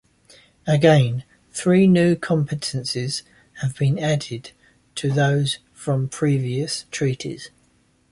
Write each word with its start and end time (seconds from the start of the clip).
Again, 0.65 1.25
three 1.51 1.85
new 1.85 2.15
competences 2.15 3.21
have 3.61 3.77
been 3.77 3.99
added 3.99 4.49
to 4.95 5.11
those 5.11 5.59
from 5.73 6.09
previous 6.09 6.85
treaties. 6.89 7.51